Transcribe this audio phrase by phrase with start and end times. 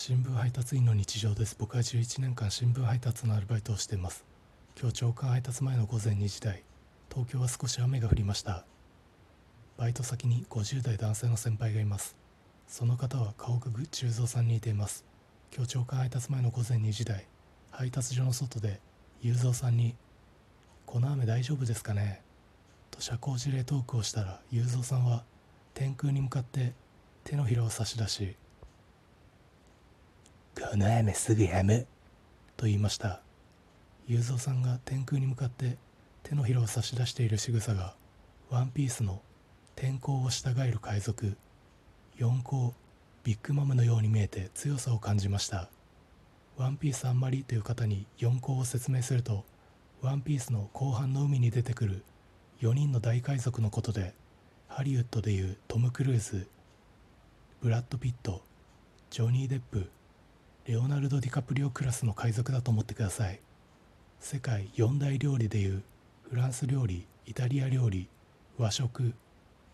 [0.00, 1.56] 新聞配達員の日常です。
[1.58, 4.24] 僕は11年間新聞配達のアルバイトをしています。
[4.80, 6.62] 今日朝刊配達前の午前2時台
[7.12, 8.64] 東京は少し雨が降りました。
[9.76, 12.16] バイト先に50代男性の先輩がいます。
[12.68, 15.04] その方は顔が中蔵さんに似ています。
[15.52, 17.26] 今日朝刊配達前の午前2時台
[17.72, 18.80] 配達所の外で
[19.20, 19.96] 雄三さんに
[20.86, 22.22] 「この雨大丈夫ですかね?」
[22.92, 25.24] と社交辞令トークをしたら雄三さんは
[25.74, 26.72] 天空に向かって
[27.24, 28.36] 手のひらを差し出し
[30.58, 31.86] 「この雨すぐやむ」
[32.58, 33.22] と言いました。
[34.08, 35.78] 雄三さんが天空に向かって
[36.24, 37.94] 手のひらを差し出している仕草が
[38.50, 39.22] ワンピースの
[39.76, 41.36] 天候を従える海賊
[42.16, 42.74] 四皇
[43.22, 45.70] ビッグマムのように見えて強さを感じました。
[46.56, 49.44] ワンピースあんまりという方に四皇を説明すると
[50.02, 52.04] ワンピースの後半の海に出てくる
[52.60, 54.12] 4人の大海賊のことで
[54.66, 56.48] ハリウッドでいうトム・クルーズ
[57.60, 58.42] ブラッド・ピット
[59.10, 59.88] ジョニー・デップ
[60.68, 63.40] レオナルド・ディカプリオクラスの海賊だと思ってください。
[64.20, 65.82] 世界四大料理でいう
[66.28, 68.06] フランス料理イタリア料理
[68.58, 69.14] 和食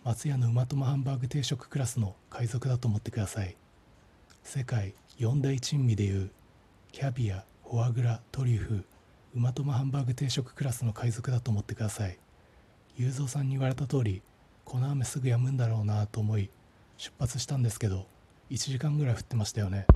[0.04, 3.56] 松屋の馬トマハンバーグ定食クラスの海賊だと思ってください。
[4.44, 6.30] 世界四大珍味でいう
[6.92, 8.84] キャビアフォアグラトリュフ
[9.34, 12.16] 馬トマハンバーグ定食クラスの海賊だと思ってください。
[12.96, 14.22] 雄三さんに言われた通り
[14.64, 16.50] この雨すぐ止むんだろうなと思い
[16.98, 18.06] 出発したんですけど
[18.52, 19.86] 1時間ぐらい降ってましたよね。